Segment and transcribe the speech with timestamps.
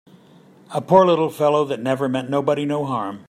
[0.71, 3.19] A poor little fellow that never meant nobody no harm!